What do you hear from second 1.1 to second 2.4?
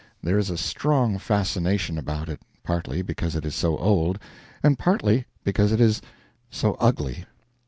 fascination about